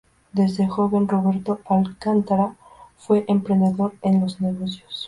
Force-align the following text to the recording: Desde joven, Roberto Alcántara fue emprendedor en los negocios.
Desde 0.33 0.65
joven, 0.65 1.07
Roberto 1.07 1.59
Alcántara 1.63 2.55
fue 2.97 3.23
emprendedor 3.27 3.93
en 4.01 4.19
los 4.21 4.41
negocios. 4.41 4.99